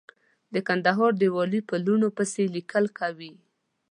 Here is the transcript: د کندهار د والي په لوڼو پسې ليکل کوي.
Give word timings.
د 0.53 0.55
کندهار 0.67 1.11
د 1.17 1.23
والي 1.35 1.61
په 1.69 1.75
لوڼو 1.85 2.09
پسې 2.17 2.43
ليکل 2.55 2.85
کوي. 2.99 3.33